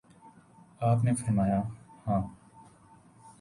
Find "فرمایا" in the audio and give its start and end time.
1.13-1.61